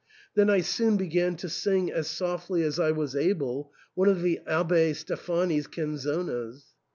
Then 0.33 0.49
I 0.49 0.61
soon 0.61 0.97
began 0.97 1.35
to 1.35 1.47
sing 1.47 1.91
as 1.91 2.07
softly 2.07 2.63
as 2.63 2.79
I 2.79 2.89
was 2.89 3.15
able 3.15 3.71
one 3.93 4.09
of 4.09 4.23
the 4.23 4.39
Abb6 4.47 5.05
Steffani's 5.05 5.67
* 5.67 5.67
canzonas. 5.67 6.73